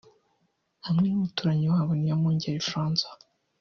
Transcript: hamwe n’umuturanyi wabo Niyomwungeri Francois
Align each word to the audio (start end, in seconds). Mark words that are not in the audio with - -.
hamwe 0.85 1.05
n’umuturanyi 1.09 1.65
wabo 1.73 1.91
Niyomwungeri 1.95 2.65
Francois 2.69 3.11